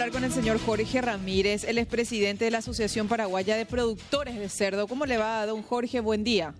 [0.00, 4.34] hablar con el señor Jorge Ramírez, él es presidente de la Asociación Paraguaya de Productores
[4.38, 4.88] de Cerdo.
[4.88, 6.00] ¿Cómo le va, don Jorge?
[6.00, 6.54] Buen día.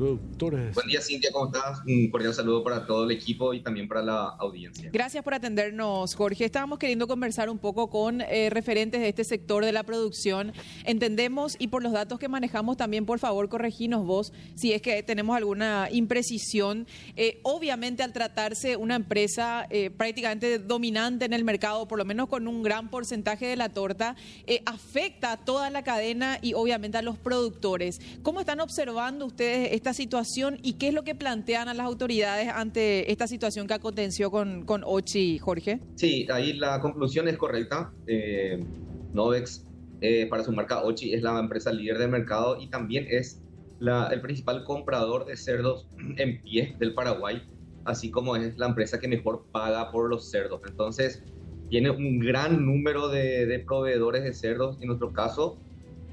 [0.00, 1.80] Buen día, Cintia, ¿cómo estás?
[1.86, 4.88] Un cordial saludo para todo el equipo y también para la audiencia.
[4.90, 6.46] Gracias por atendernos, Jorge.
[6.46, 10.54] Estábamos queriendo conversar un poco con eh, referentes de este sector de la producción.
[10.86, 15.02] Entendemos y por los datos que manejamos también, por favor, correginos vos si es que
[15.02, 16.86] tenemos alguna imprecisión.
[17.16, 22.30] Eh, obviamente, al tratarse una empresa eh, prácticamente dominante en el mercado, por lo menos
[22.30, 24.16] con un gran porcentaje de la torta,
[24.64, 28.00] afecta a toda la cadena y obviamente a los productores.
[28.22, 32.48] ¿Cómo están observando ustedes esta situación y qué es lo que plantean a las autoridades
[32.48, 35.80] ante esta situación que aconteció con, con Ochi, Jorge?
[35.96, 37.92] Sí, ahí la conclusión es correcta.
[38.06, 38.64] Eh,
[39.12, 39.66] Novex,
[40.00, 43.40] eh, para su marca Ochi, es la empresa líder de mercado y también es
[43.78, 47.42] la, el principal comprador de cerdos en pie del Paraguay,
[47.84, 50.60] así como es la empresa que mejor paga por los cerdos.
[50.68, 51.22] Entonces,
[51.68, 54.78] tiene un gran número de, de proveedores de cerdos.
[54.80, 55.58] En nuestro caso,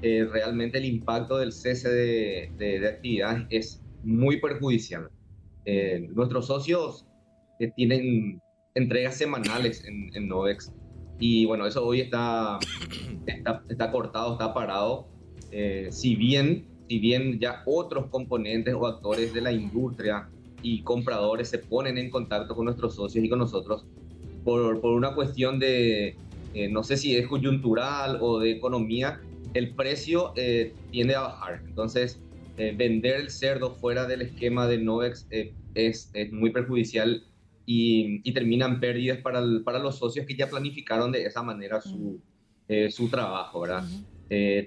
[0.00, 5.08] eh, realmente el impacto del cese de, de, actividad es muy perjudicial.
[5.64, 7.04] Eh, nuestros socios
[7.58, 8.40] eh, tienen
[8.76, 10.72] entregas semanales en, en, Novex
[11.18, 12.60] y bueno, eso hoy está,
[13.26, 15.08] está, cortado, está parado.
[15.90, 20.28] si, bien, si bien ya otros componentes o actores de la industria
[20.62, 23.84] y compradores se ponen en contacto con nuestros socios y con nosotros
[24.44, 26.16] por, por una cuestión de,
[26.70, 29.20] no sé si es coyuntural o de economía,
[29.54, 31.62] el precio eh, tiende a bajar.
[31.66, 32.20] Entonces,
[32.56, 37.24] eh, vender el cerdo fuera del esquema de Novex eh, es, muy perjudicial
[37.66, 42.20] y, y terminan pérdidas para, para, los socios que ya planificaron de esa manera su,
[42.90, 43.84] su trabajo, ¿verdad?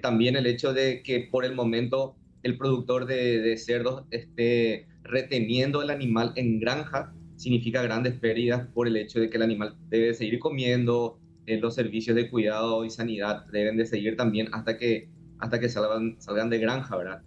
[0.00, 5.82] también el hecho de que por el momento el productor de, de cerdos esté reteniendo
[5.82, 10.14] el animal en granja significa grandes pérdidas por el hecho de que el animal debe
[10.14, 15.58] seguir comiendo, los servicios de cuidado y sanidad deben de seguir también hasta que, hasta
[15.58, 17.22] que salgan, salgan de granja, ¿verdad?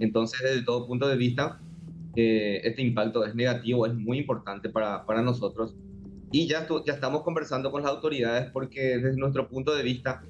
[0.00, 1.60] Entonces, desde todo punto de vista,
[2.16, 5.76] eh, este impacto es negativo, es muy importante para, para nosotros.
[6.32, 10.22] Y ya, ya estamos conversando con las autoridades porque desde nuestro punto de vista,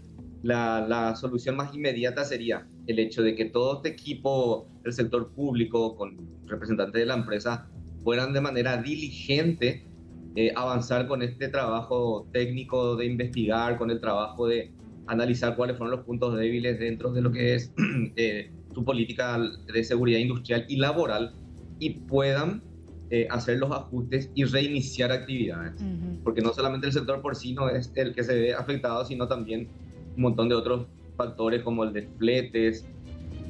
[0.43, 5.31] la, la, solución más inmediata sería el hecho de que todo este equipo del sector
[5.33, 7.69] público con representantes de la empresa
[8.03, 9.90] fueran de manera diligente
[10.37, 14.73] eh, avanzar con este trabajo técnico de investigar, con el trabajo de
[15.07, 17.73] analizar cuáles fueron los puntos débiles dentro de lo que es
[18.17, 19.39] eh, su política
[19.73, 21.35] de seguridad industrial y laboral
[21.81, 22.63] y puedan
[23.11, 25.83] eh, hacer los ajustes y reiniciar actividades.
[26.23, 29.69] Porque no solamente el sector porcino es el que se ve afectado, sino también
[30.15, 30.87] un montón de otros
[31.17, 32.87] factores como el de fletes,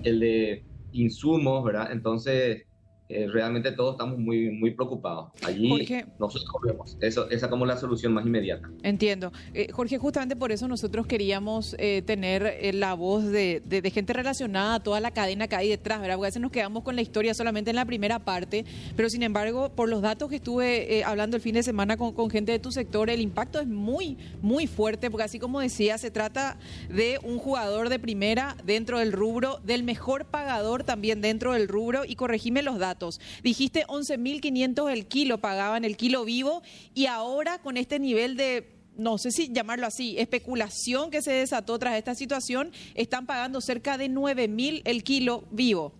[0.05, 1.93] el de insumos, ¿verdad?
[1.93, 2.63] Entonces,
[3.11, 5.33] eh, realmente todos estamos muy, muy preocupados.
[5.45, 6.97] Allí Jorge, nosotros vemos.
[7.01, 8.71] Eso, esa es como la solución más inmediata.
[8.85, 9.33] Entiendo.
[9.53, 14.77] Eh, Jorge, justamente por eso nosotros queríamos eh, tener la voz de, de, gente relacionada
[14.77, 16.15] a toda la cadena que hay detrás, ¿verdad?
[16.15, 19.25] Porque a veces nos quedamos con la historia solamente en la primera parte, pero sin
[19.25, 22.61] embargo, por los datos que estuve hablando el fin de semana con, con gente de
[22.61, 27.19] tu sector, el impacto es muy, muy fuerte, porque así como decía, se trata de
[27.25, 32.15] un jugador de primera dentro del rubro, del mejor pagador también dentro del rubro, y
[32.15, 33.00] corregime los datos.
[33.43, 36.63] Dijiste 11.500 el kilo, pagaban el kilo vivo
[36.95, 41.79] y ahora con este nivel de no sé si llamarlo así, especulación que se desató
[41.79, 45.95] tras esta situación, están pagando cerca de 9.000 el kilo vivo.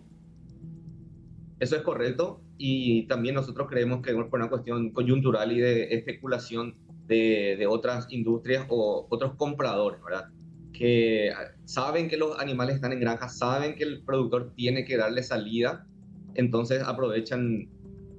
[1.59, 6.75] Eso es correcto y también nosotros creemos que por una cuestión coyuntural y de especulación
[7.07, 10.29] de, de otras industrias o otros compradores, ¿verdad?
[10.71, 11.31] Que
[11.65, 15.87] saben que los animales están en granja, saben que el productor tiene que darle salida
[16.35, 17.67] entonces aprovechan,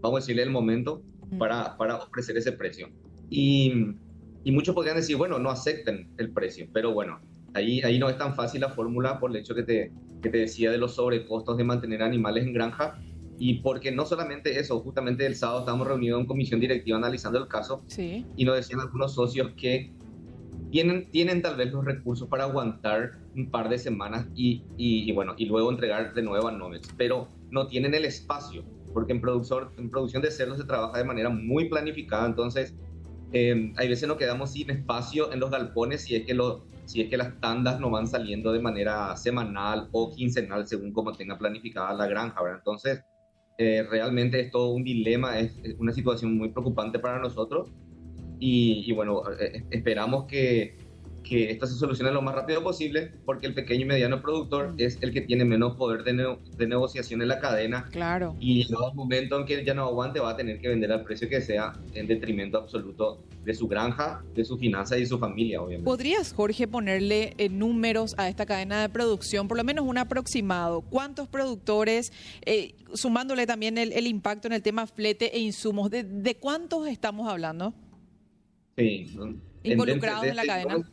[0.00, 1.02] vamos a decirle, el momento
[1.38, 2.88] para, para ofrecer ese precio.
[3.30, 3.72] Y,
[4.44, 7.20] y, muchos podrían decir, bueno, no acepten el precio, pero bueno,
[7.54, 10.38] ahí, ahí no es tan fácil la fórmula por el hecho que te, que te
[10.38, 12.98] decía de los sobrecostos de mantener animales en granja.
[13.38, 17.48] Y porque no solamente eso, justamente el sábado estábamos reunidos en comisión directiva analizando el
[17.48, 18.24] caso sí.
[18.36, 19.92] y nos decían algunos socios que
[20.72, 25.12] tienen, tienen tal vez los recursos para aguantar un par de semanas y, y, y
[25.12, 28.64] bueno, y luego entregar de nuevo a Novex, pero no tienen el espacio,
[28.94, 32.74] porque en, productor, en producción de cerdos se trabaja de manera muy planificada, entonces
[33.34, 37.02] eh, hay veces nos quedamos sin espacio en los galpones si es que lo, si
[37.02, 41.36] es que las tandas no van saliendo de manera semanal o quincenal según como tenga
[41.36, 42.60] planificada la granja, ¿verdad?
[42.60, 43.04] Entonces,
[43.58, 47.70] eh, realmente es todo un dilema, es, es, una situación muy preocupante para nosotros
[48.42, 50.76] y, y bueno, eh, esperamos que
[51.22, 54.98] que esto se solucione lo más rápido posible, porque el pequeño y mediano productor es
[55.00, 57.88] el que tiene menos poder de, de negociación en la cadena.
[57.90, 58.36] Claro.
[58.40, 61.04] Y en un momento en que ya no aguante, va a tener que vender al
[61.04, 65.18] precio que sea, en detrimento absoluto de su granja, de su finanza y de su
[65.18, 65.84] familia, obviamente.
[65.84, 70.80] ¿Podrías, Jorge, ponerle eh, números a esta cadena de producción, por lo menos un aproximado?
[70.82, 72.12] ¿Cuántos productores,
[72.44, 77.72] eh, sumándole también el, impacto en el tema flete e insumos, de, cuántos estamos hablando?
[78.76, 79.14] Sí.
[79.64, 80.90] ¿Involucrados en, la cadena?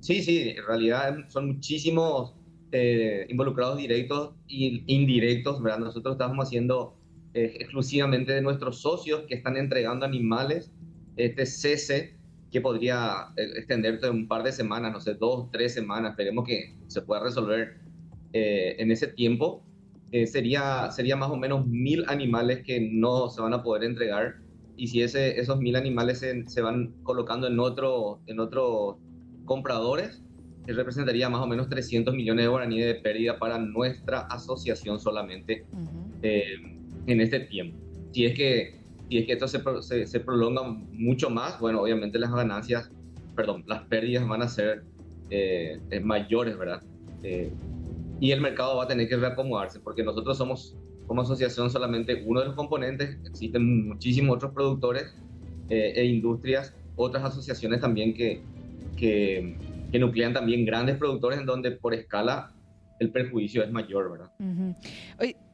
[0.00, 2.34] Sí, sí, en realidad son muchísimos
[2.72, 5.80] eh, involucrados directos e indirectos, ¿verdad?
[5.80, 6.96] Nosotros estamos haciendo
[7.32, 10.72] exclusivamente de nuestros socios que están entregando animales
[11.16, 12.14] este cese
[12.50, 16.74] que podría eh, extenderse un par de semanas, no sé, dos, tres semanas, esperemos que
[16.88, 17.76] se pueda resolver
[18.32, 19.62] eh, en ese tiempo,
[20.12, 24.40] eh, sería, sería más o menos mil animales que no se van a poder entregar
[24.80, 28.96] y si ese, esos mil animales se, se van colocando en, otro, en otros
[29.44, 30.22] compradores,
[30.66, 35.66] representaría más o menos 300 millones de guaraníes de pérdida para nuestra asociación solamente
[36.22, 37.78] en este tiempo.
[38.12, 38.80] Si es que
[39.10, 40.62] y es que esto se, se, prolonga
[40.92, 42.90] mucho más, bueno, obviamente las ganancias,
[43.34, 44.84] perdón, las pérdidas van a ser
[45.28, 46.80] eh, eh, mayores, ¿verdad?
[47.24, 47.52] Eh,
[48.20, 50.76] y el mercado va a tener que reacomodarse, porque nosotros somos
[51.10, 55.12] como asociación solamente uno de los componentes, existen muchísimos otros productores
[55.68, 58.44] e industrias, otras asociaciones también que,
[58.96, 59.58] que,
[59.90, 62.52] que nuclean también grandes productores en donde por escala
[63.00, 64.30] el perjuicio es mayor, ¿verdad?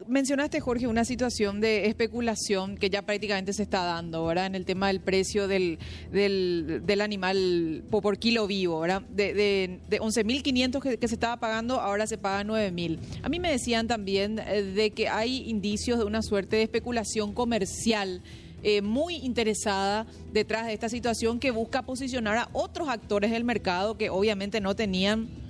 [0.08, 4.46] mencionaste, Jorge, una situación de especulación que ya prácticamente se está dando, ¿verdad?
[4.46, 5.78] En el tema del precio del,
[6.12, 9.02] del, animal por, kilo vivo, ¿verdad?
[9.02, 12.98] De, de, de 11.500 que, que, se estaba pagando, ahora se paga 9.000.
[13.22, 17.32] A mí me decían también eh, de que hay indicios de una suerte de especulación
[17.32, 18.22] comercial.
[18.62, 23.96] Eh, muy interesada detrás de esta situación que busca posicionar a otros actores del mercado
[23.96, 25.45] que obviamente no tenían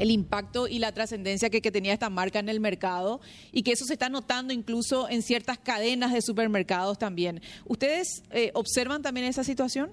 [0.00, 3.20] el impacto y la trascendencia que, tenía esta marca en el mercado
[3.52, 7.42] y que eso se está notando incluso en ciertas cadenas de supermercados también.
[7.66, 9.90] ¿Ustedes eh, observan también esa situación?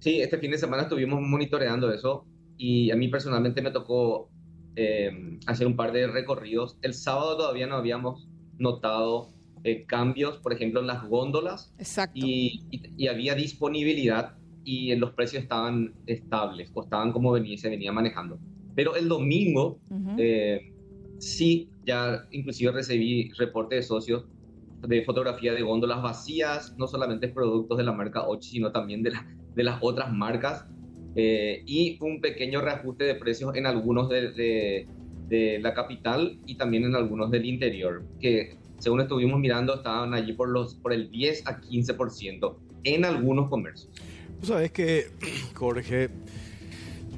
[0.00, 2.24] Sí, este fin de semana estuvimos monitoreando eso
[2.56, 4.30] y a mí personalmente me tocó
[4.74, 6.78] eh, hacer un par de recorridos.
[6.80, 8.26] El sábado todavía no habíamos
[8.58, 9.34] notado
[9.64, 11.72] eh, cambios, por ejemplo, en las góndolas.
[11.78, 12.18] Exacto.
[12.24, 18.38] y había disponibilidad y los precios estaban estables, costaban como venía, se venía manejando.
[18.74, 19.78] Pero el domingo
[20.18, 20.72] eh,
[21.18, 24.26] sí, ya inclusive recibí reporte de socios
[24.86, 29.12] de fotografía de góndolas vacías, no solamente productos de la marca Ochi, sino también de,
[29.54, 30.64] de las otras marcas,
[31.16, 34.86] eh, y un pequeño reajuste de precios en algunos de, de,
[35.28, 40.32] de, la capital y también en algunos del interior, que según estuvimos mirando estaban allí
[40.32, 43.92] por, los, por el 10 a 15% en algunos comercios.
[44.40, 45.10] Tú sabes que,
[45.54, 46.08] Jorge,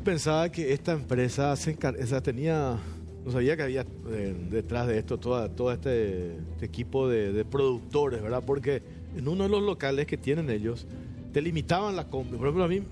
[0.04, 1.74] pensaba que esta empresa se
[2.22, 2.78] tenía,
[3.24, 8.20] no sabía que había eh, detrás de esto toda, todo este, este equipo de, productores,
[8.22, 8.42] ¿verdad?
[8.44, 8.82] Porque
[9.16, 10.86] en uno de los locales que tienen ellos,
[11.32, 12.36] te limitaban la compra.
[12.36, 12.82] Por ejemplo, a mí,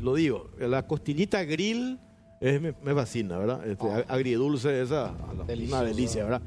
[0.00, 2.00] lo, digo, la costillita grill
[2.40, 3.66] es, me, fascina, ¿verdad?
[3.66, 4.04] Este, ah.
[4.08, 5.14] Agridulce, esa,
[5.46, 6.42] una delicia, ¿verdad?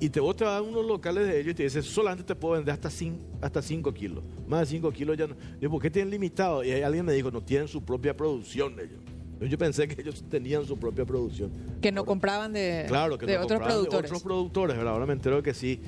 [0.00, 2.34] Y te, vos te vas a unos locales de ellos y te dicen, solamente te
[2.34, 4.24] puedo vender hasta 5 hasta cinco kilos.
[4.48, 5.36] Más de 5 kilos ya no.
[5.60, 6.64] Digo, ¿por qué tienen limitado?
[6.64, 9.00] Y alguien me dijo, no tienen su propia producción ellos.
[9.40, 11.50] Yo pensé que ellos tenían su propia producción.
[11.80, 13.90] Que no compraban de, claro, que de otros productores.
[13.90, 14.92] De otros productores, ¿verdad?
[14.92, 15.80] Ahora me entero que sí.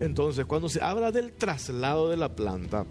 [0.00, 2.84] Entonces, cuando se habla del traslado de la planta,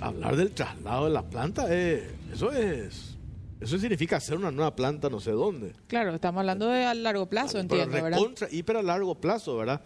[0.00, 3.13] hablar del traslado de la planta, eh, eso es
[3.60, 5.72] eso significa hacer una nueva planta no sé dónde.
[5.86, 9.82] Claro, estamos hablando de a largo plazo, entiendo, Pero recontra, Hiper a largo plazo, ¿verdad?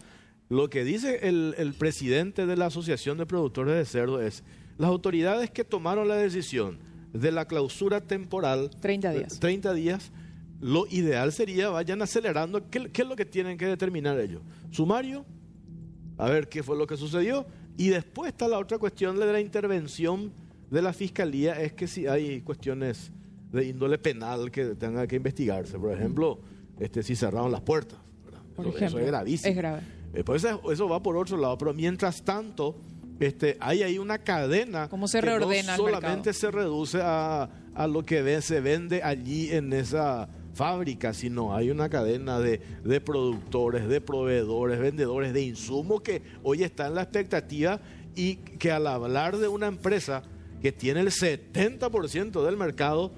[0.49, 4.43] Lo que dice el, el, presidente de la Asociación de Productores de Cerdo es,
[4.77, 6.79] las autoridades que tomaron la decisión
[7.13, 8.71] de la clausura temporal...
[8.81, 9.39] 30 días.
[9.39, 10.11] 30 días,
[10.59, 12.69] lo ideal sería vayan acelerando.
[12.69, 14.41] ¿Qué, ¿Qué, es lo que tienen que determinar ellos?
[14.71, 15.25] Sumario,
[16.17, 17.45] a ver qué fue lo que sucedió.
[17.77, 20.33] Y después está la otra cuestión de la intervención
[20.69, 23.11] de la fiscalía, es que si hay cuestiones
[23.51, 25.77] de índole penal que tenga que investigarse.
[25.77, 26.39] Por ejemplo,
[26.79, 27.99] este, si cerraron las puertas.
[28.79, 29.49] Eso, es gravísimo.
[29.49, 29.81] Es grave.
[30.13, 31.57] Eh, pues eso, va por otro lado.
[31.57, 32.75] Pero mientras tanto,
[33.19, 37.87] este, hay ahí una cadena ¿Cómo se reordena que no solamente se reduce a, a
[37.87, 43.87] lo que se vende allí en esa fábrica, sino hay una cadena de, de, productores,
[43.87, 47.79] de proveedores, vendedores de insumos que hoy está en la expectativa
[48.15, 50.23] y que al hablar de una empresa
[50.61, 53.13] que tiene el 70% del mercado,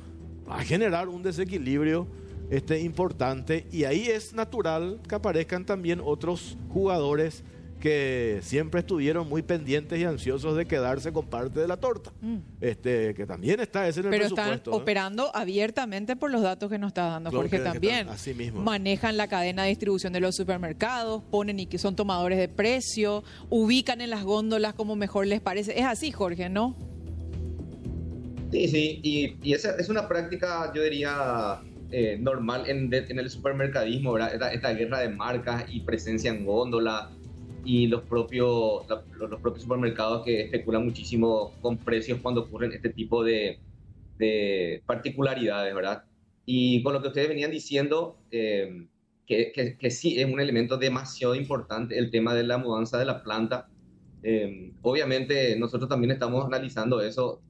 [0.52, 2.08] va a generar un desequilibrio
[2.50, 7.44] este, importante y ahí es natural que aparezcan también otros jugadores
[7.80, 12.12] que siempre estuvieron muy pendientes y ansiosos de quedarse con parte de la torta.
[12.22, 12.38] Mm.
[12.60, 16.78] Este, que también está ese en el Pero están operando abiertamente por los datos que
[16.78, 18.08] nos está dando, porque también
[18.54, 23.24] manejan la cadena de distribución de los supermercados, ponen y que son tomadores de precio,
[23.50, 25.80] ubican en las góndolas como mejor les parece.
[25.80, 26.76] Es así, Jorge, ¿no?
[28.52, 33.30] Sí, sí, y, y esa es una práctica, yo diría, eh, normal en, en, el
[33.30, 34.34] supermercadismo, ¿verdad?
[34.34, 37.12] Esta, esta, guerra de marcas y presencia en góndola
[37.64, 42.90] y los propios, los, los, propios supermercados que especulan muchísimo con precios cuando ocurren este
[42.90, 43.60] tipo de,
[44.18, 46.04] de particularidades, ¿verdad?
[46.46, 48.86] Y con lo que ustedes venían diciendo, eh,
[49.28, 53.06] que, que, que, sí es un elemento demasiado importante el tema de la mudanza de
[53.06, 53.70] la planta.
[54.24, 57.42] Eh, obviamente nosotros también estamos analizando eso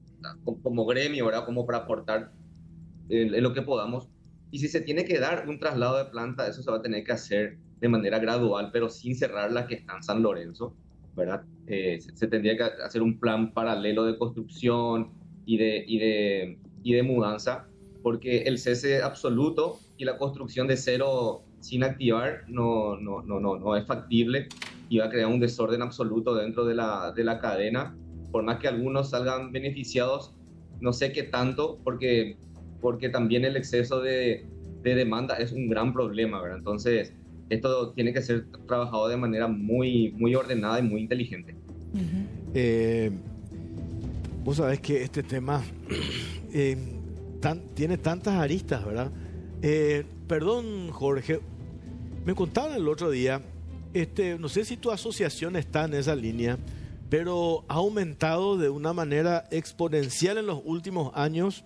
[0.62, 1.44] como gremio, ¿verdad?
[1.44, 2.32] Como para aportar
[3.08, 4.08] en, lo que podamos.
[4.50, 7.04] Y si se tiene que dar un traslado de planta, eso se va a tener
[7.04, 10.76] que hacer de manera gradual, pero sin cerrar la que está en San Lorenzo,
[11.16, 11.44] ¿verdad?
[11.66, 15.10] Eh, se, se, tendría que hacer un plan paralelo de construcción
[15.46, 17.66] y de, y de, y de mudanza,
[18.02, 23.56] porque el cese absoluto y la construcción de cero sin activar no, no, no, no,
[23.56, 24.48] no es factible
[24.88, 27.96] y va a crear un desorden absoluto dentro de la, de la cadena
[28.32, 30.34] por más que algunos salgan beneficiados,
[30.80, 32.36] no sé qué tanto, porque,
[32.80, 34.46] porque también el exceso de,
[34.82, 36.58] de demanda es un gran problema, ¿verdad?
[36.58, 37.12] Entonces,
[37.50, 41.54] esto tiene que ser trabajado de manera muy, muy ordenada y muy inteligente.
[41.92, 42.26] Uh -huh.
[42.54, 43.10] eh,
[44.42, 45.62] vos sabés que este tema
[46.52, 46.76] eh,
[47.40, 49.10] tan, tiene tantas aristas, ¿verdad?
[49.60, 51.40] Eh, perdón, Jorge,
[52.24, 53.42] me contaban el otro día,
[53.92, 56.58] este, no sé si tu asociación está en esa línea,
[57.12, 61.62] pero ha aumentado de una manera exponencial en los últimos años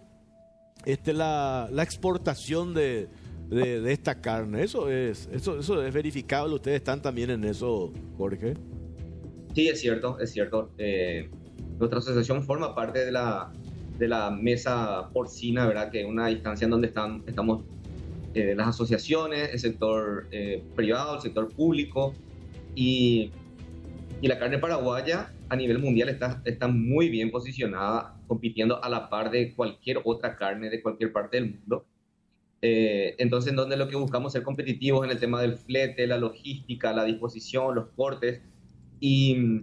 [0.84, 3.06] este, la, la exportación de,
[3.48, 4.64] de, esta carne.
[4.64, 6.52] Eso es, eso, eso es verificable.
[6.56, 8.54] Ustedes están también en eso, Jorge.
[9.54, 10.72] Sí, es cierto, es cierto.
[10.78, 11.30] Eh,
[11.78, 13.52] nuestra asociación forma parte de la,
[14.00, 15.92] de la mesa porcina, ¿verdad?
[15.92, 17.62] Que es una instancia en donde están, estamos
[18.34, 22.14] eh, las asociaciones, el sector eh, privado, el sector público
[22.74, 23.30] y,
[24.20, 29.08] y la carne paraguaya a nivel mundial está, está muy bien posicionada, compitiendo a la
[29.08, 31.86] par de cualquier otra carne de cualquier parte del mundo.
[32.62, 36.18] Eh, entonces, en donde lo que buscamos ser competitivos en el tema del flete, la
[36.18, 38.42] logística, la disposición, los cortes
[38.98, 39.62] y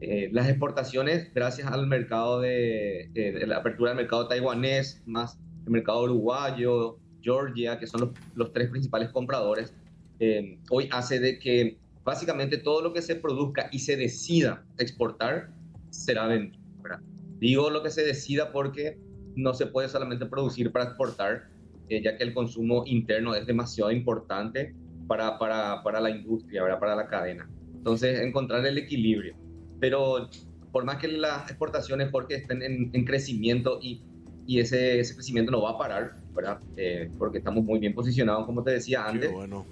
[0.00, 5.38] eh, las exportaciones, gracias al mercado de, de, de, la apertura del mercado taiwanés, más
[5.64, 9.72] el mercado uruguayo, Georgia, que son los, los tres principales compradores,
[10.18, 15.50] eh, hoy hace de que básicamente todo lo que se produzca y se decida exportar
[15.90, 16.62] será vendido.
[16.80, 17.00] ¿verdad?
[17.40, 18.96] Digo lo que se decida porque
[19.34, 21.48] no se puede solamente producir para exportar,
[21.88, 24.74] eh, ya que el consumo interno es demasiado importante
[25.08, 26.78] para, para, para la industria, ¿verdad?
[26.78, 27.50] para la cadena.
[27.74, 29.34] Entonces, encontrar el equilibrio.
[29.80, 30.30] Pero
[30.70, 34.04] por más que las exportaciones, porque estén en, en crecimiento y,
[34.46, 36.60] y ese, ese, crecimiento no va a parar, ¿verdad?
[36.76, 39.28] Eh, porque estamos muy bien posicionados, como te decía antes.
[39.28, 39.66] Qué bueno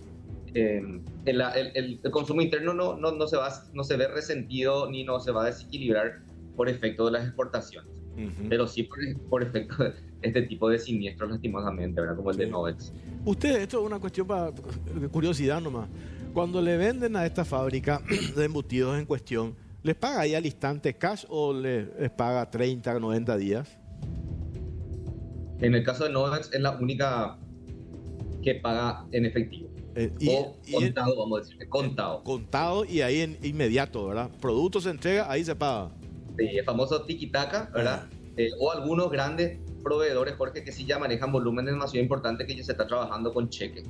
[0.54, 0.82] eh,
[1.24, 5.02] el, el, el, consumo interno no, no, no, se va, no se ve resentido ni
[5.02, 6.22] no se va a desequilibrar
[6.56, 8.48] por efecto de las exportaciones, uh -huh.
[8.48, 9.92] pero sí por, por, efecto de
[10.22, 12.16] este tipo de siniestros lastimosamente, ¿verdad?
[12.16, 12.42] Como el sí.
[12.42, 12.92] de Novex.
[13.24, 15.88] Usted, esto es una cuestión para de curiosidad nomás.
[16.32, 18.00] Cuando le venden a esta fábrica
[18.36, 22.98] de embutidos en cuestión, ¿les paga ahí al instante cash o les, les paga 30,
[23.00, 23.78] 90 días?
[25.60, 27.38] En el caso de Novex es la única
[28.42, 29.73] que paga en efectivo.
[29.96, 32.22] Eh, y, o contado, y, vamos a decir, contado.
[32.24, 34.30] Contado y ahí en inmediato, ¿verdad?
[34.40, 35.90] Producto se entrega, ahí se paga.
[36.36, 38.06] Sí, el famoso tiki-taka, ¿verdad?
[38.36, 42.64] Eh, o algunos grandes proveedores, Jorge, que sí ya manejan volúmenes demasiado importantes que ya
[42.64, 43.84] se está trabajando con cheque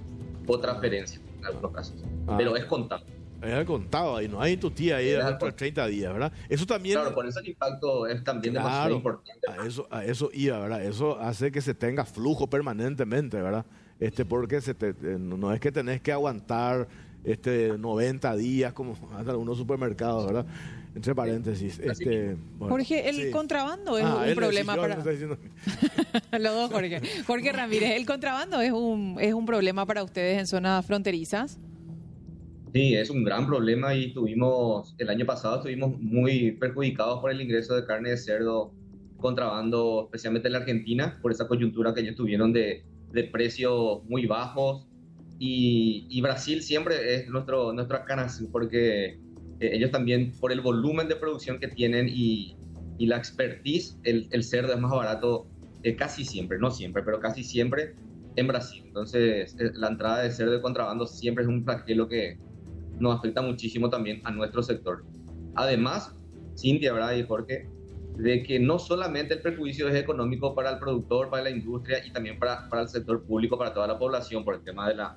[0.46, 1.94] o transferencia en algunos casos.
[2.26, 2.34] Ah.
[2.36, 3.04] Pero es contado.
[3.40, 6.32] Es contado ahí, no hay tu tía ahí dentro de 30 días, ¿verdad?
[6.48, 6.96] Eso también.
[6.98, 9.50] Claro, por eso el impacto es también claro, demasiado importante.
[9.50, 10.82] A eso, a eso iba, ¿verdad?
[10.82, 13.66] Eso hace que se tenga flujo permanentemente, ¿verdad?
[14.00, 16.88] Este porque se te, no es que tenés que aguantar
[17.24, 20.46] este 90 días como en algunos supermercados, ¿verdad?
[20.94, 21.80] Entre paréntesis.
[21.80, 23.30] Este, bueno, Jorge, el sí.
[23.32, 24.96] contrabando es ah, un problema para.
[26.38, 27.00] Los dos, Jorge.
[27.26, 31.58] Jorge Ramírez, ¿el contrabando es un, es un problema para ustedes en zonas fronterizas?
[32.72, 37.40] Sí, es un gran problema y tuvimos, el año pasado estuvimos muy perjudicados por el
[37.40, 38.72] ingreso de carne de cerdo
[39.16, 44.26] contrabando, especialmente en la Argentina, por esa coyuntura que ellos tuvieron de, de precios muy
[44.26, 44.86] bajos
[45.38, 49.18] y, y, Brasil siempre es nuestro, nuestra canas porque eh,
[49.60, 52.56] ellos también por el volumen de producción que tienen y,
[52.98, 55.48] y la expertise, el, el, cerdo es más barato
[55.82, 57.94] eh, casi siempre, no siempre, pero casi siempre
[58.36, 58.84] en Brasil.
[58.86, 62.38] Entonces eh, la entrada de cerdo de contrabando siempre es un flagelo que
[62.98, 65.04] nos afecta muchísimo también a nuestro sector.
[65.56, 66.14] Además,
[66.56, 67.16] Cintia, ¿verdad?
[67.16, 67.68] Y Jorge,
[68.16, 72.12] de que no solamente el perjuicio es económico para el productor, para la industria y
[72.12, 75.16] también para, para el sector público, para toda la población por el tema de la,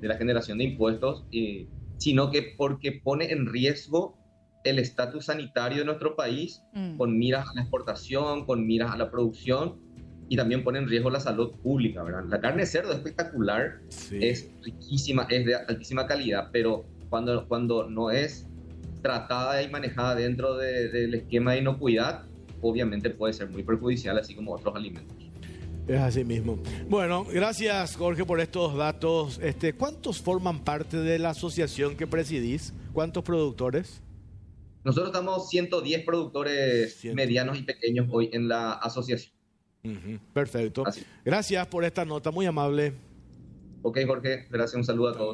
[0.00, 4.18] de la generación de impuestos, eh, sino que porque pone en riesgo
[4.64, 6.96] el estatus sanitario de nuestro país Mm.
[6.96, 9.76] con miras a la exportación, con miras a la producción
[10.28, 12.24] y también pone en riesgo la salud pública, ¿verdad?
[12.28, 14.18] La carne de cerdo es espectacular, Sí.
[14.22, 18.46] es riquísima, es de altísima calidad, pero cuando, cuando no es
[19.02, 22.27] tratada y manejada dentro de- del esquema de inocuidad,
[22.60, 25.16] obviamente puede ser muy perjudicial, así como otros alimentos.
[25.88, 26.58] Es así mismo.
[26.88, 29.40] Bueno, gracias Jorge por estos datos.
[29.42, 32.74] Este, ¿Cuántos forman parte de la asociación que presidís?
[32.92, 34.02] ¿Cuántos productores?
[34.84, 39.32] Nosotros estamos 110 productores medianos y pequeños hoy en la asociación.
[40.34, 40.86] Perfecto.
[40.86, 41.04] Así.
[41.24, 42.92] Gracias por esta nota, muy amable.
[43.82, 45.26] Ok, Jorge, gracias, un saludo a todos.